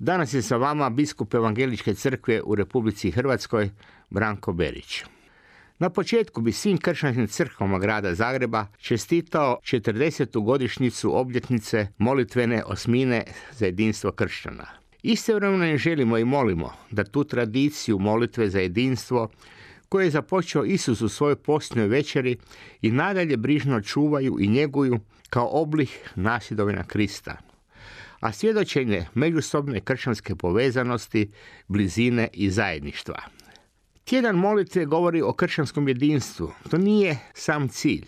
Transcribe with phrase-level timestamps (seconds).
[0.00, 3.70] Danas je sa vama biskup Evangeličke crkve u Republici Hrvatskoj
[4.10, 5.04] Branko Berić.
[5.78, 10.44] Na početku bi svim kršćanskim crkvama grada Zagreba čestitao 40.
[10.44, 14.66] godišnjicu obljetnice molitvene osmine za jedinstvo kršćana.
[15.02, 19.28] Istovremeno im želimo i molimo da tu tradiciju molitve za jedinstvo
[19.88, 22.36] koje je započeo Isus u svojoj posljednjoj večeri
[22.82, 27.36] i nadalje brižno čuvaju i njeguju kao oblik nasljedovina Krista–
[28.20, 31.30] a svjedočenje međusobne kršćanske povezanosti,
[31.68, 33.22] blizine i zajedništva.
[34.04, 36.52] Tjedan molitve govori o kršćanskom jedinstvu.
[36.70, 38.06] To nije sam cilj,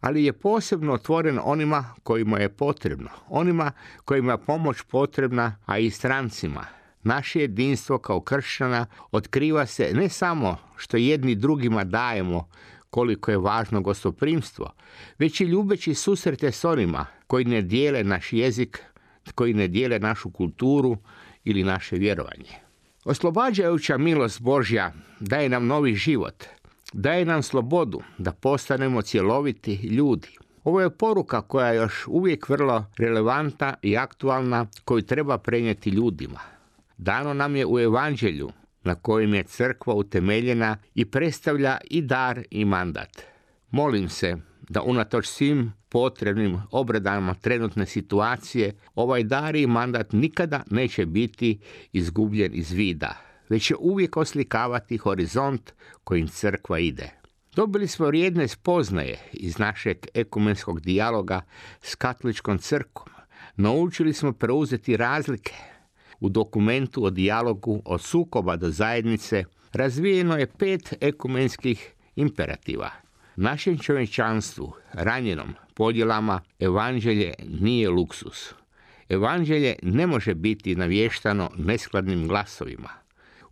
[0.00, 3.72] ali je posebno otvoren onima kojima je potrebno, onima
[4.04, 6.66] kojima je pomoć potrebna, a i strancima.
[7.02, 12.48] Naše jedinstvo kao kršćana otkriva se ne samo što jedni drugima dajemo
[12.90, 14.72] koliko je važno gostoprimstvo,
[15.18, 18.82] već i ljubeći susrete s onima koji ne dijele naš jezik,
[19.32, 20.96] koji ne dijele našu kulturu
[21.44, 22.50] ili naše vjerovanje.
[23.04, 26.44] Oslobađajuća milost Božja daje nam novi život,
[26.92, 30.28] daje nam slobodu da postanemo cjeloviti ljudi.
[30.64, 36.40] Ovo je poruka koja je još uvijek vrlo relevantna i aktualna koju treba prenijeti ljudima.
[36.96, 38.50] Dano nam je u evanđelju
[38.84, 43.22] na kojem je crkva utemeljena i predstavlja i dar i mandat.
[43.70, 44.36] Molim se
[44.68, 51.58] da unatoč svim potrebnim obradama trenutne situacije, ovaj dar i mandat nikada neće biti
[51.92, 53.16] izgubljen iz vida,
[53.48, 55.72] već će uvijek oslikavati horizont
[56.04, 57.10] kojim crkva ide.
[57.56, 61.42] Dobili smo vrijedne spoznaje iz našeg ekumenskog dijaloga
[61.82, 63.08] s katoličkom crkvom.
[63.56, 65.54] Naučili smo preuzeti razlike.
[66.20, 72.90] U dokumentu o dijalogu od sukoba do zajednice razvijeno je pet ekumenskih imperativa–
[73.36, 78.54] Našem čovječanstvu, ranjenom podjelama, evanđelje nije luksus.
[79.08, 82.88] Evanđelje ne može biti navještano neskladnim glasovima.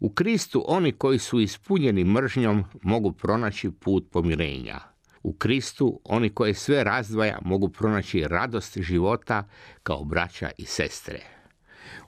[0.00, 4.80] U Kristu oni koji su ispunjeni mržnjom mogu pronaći put pomirenja.
[5.22, 9.48] U Kristu oni koji sve razdvaja mogu pronaći radost života
[9.82, 11.20] kao braća i sestre.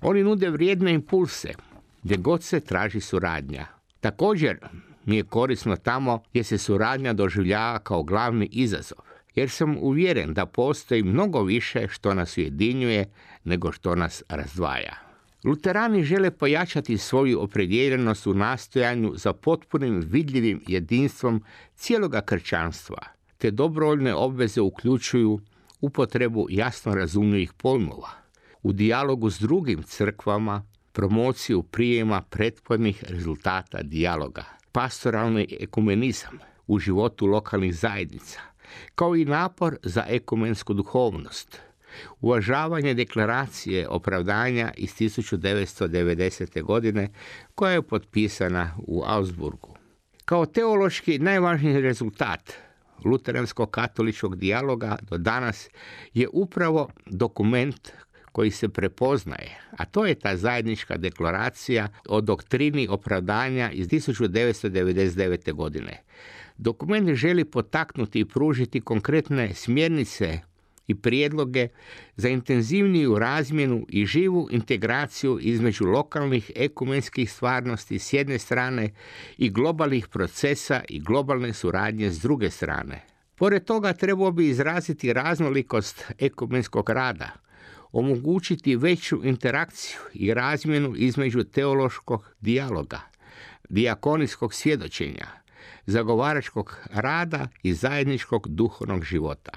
[0.01, 1.55] Oni nude vrijedne impulse,
[2.03, 3.67] gdje god se traži suradnja.
[4.01, 4.59] Također,
[5.05, 8.99] mi je korisno tamo gdje se suradnja doživljava kao glavni izazov,
[9.35, 13.11] jer sam uvjeren da postoji mnogo više što nas ujedinjuje
[13.45, 14.95] nego što nas razdvaja.
[15.45, 21.45] Luterani žele pojačati svoju opredjeljenost u nastojanju za potpunim vidljivim jedinstvom
[21.75, 22.99] cijeloga kršćanstva,
[23.39, 25.41] te dobrovoljne obveze uključuju
[25.81, 28.11] upotrebu jasno razumljivih pojmova,
[28.63, 34.45] u dijalogu s drugim crkvama, promociju prijema prethodnih rezultata dijaloga,
[34.75, 38.41] pastoralni ekumenizam u životu lokalnih zajednica,
[38.95, 41.61] kao i napor za ekumensku duhovnost,
[42.21, 46.63] uvažavanje deklaracije opravdanja iz 1990.
[46.63, 47.09] godine
[47.55, 49.77] koja je potpisana u Augsburgu.
[50.25, 52.53] Kao teološki najvažniji rezultat
[53.05, 55.69] luteransko-katoličkog dijaloga do danas
[56.15, 57.93] je upravo dokument
[58.35, 65.53] koji se prepoznaje, a to je ta zajednička deklaracija o doktrini opravdanja iz 1999.
[65.53, 66.03] godine.
[66.57, 70.41] Dokument želi potaknuti i pružiti konkretne smjernice
[70.87, 71.69] i prijedloge
[72.17, 78.91] za intenzivniju razmjenu i živu integraciju između lokalnih ekumenskih stvarnosti s jedne strane
[79.39, 83.01] i globalnih procesa i globalne suradnje s druge strane.
[83.35, 87.44] Pored toga trebao bi izraziti raznolikost ekumenskog rada,
[87.95, 93.01] omogućiti veću interakciju i razmjenu između teološkog dijaloga,
[93.69, 95.27] dijakonijskog svjedočenja,
[95.87, 99.53] zagovaračkog rada i zajedničkog duhovnog života.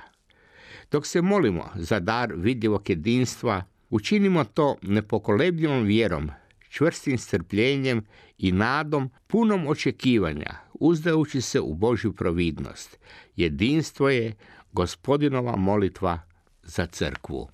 [0.92, 6.32] Dok se molimo za dar vidljivog jedinstva, učinimo to nepokolebljivom vjerom,
[6.70, 8.06] čvrstim strpljenjem
[8.38, 12.98] i nadom punom očekivanja, uzdajući se u Božju providnost.
[13.36, 14.36] Jedinstvo je
[14.72, 16.20] gospodinova molitva
[16.64, 17.50] za crkvu.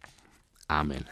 [0.74, 1.06] Amen.